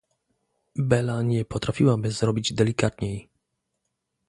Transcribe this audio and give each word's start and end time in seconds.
"Bela 0.75 1.21
nie 1.21 1.45
potrafiłaby 1.45 2.11
zrobić 2.11 2.53
delikatniej..." 2.53 3.29